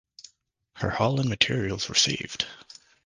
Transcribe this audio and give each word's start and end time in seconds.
Her 0.77 0.89
hull 0.89 1.19
and 1.19 1.29
materials 1.29 1.87
were 1.87 1.93
saved. 1.93 2.47